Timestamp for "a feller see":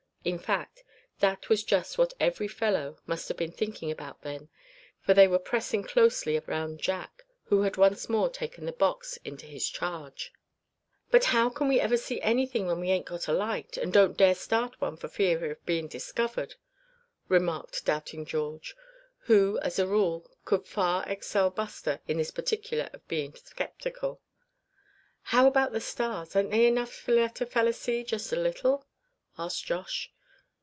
27.41-28.03